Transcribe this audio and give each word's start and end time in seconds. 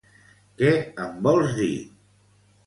Què 0.61 0.71
em 1.03 1.19
vols 1.27 1.53
dir? 1.61 1.69